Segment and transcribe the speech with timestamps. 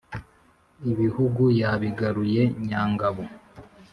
[0.91, 3.23] ibihugu yabigaruye nyangabo.